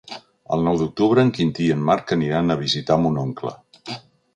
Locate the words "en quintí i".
1.25-1.75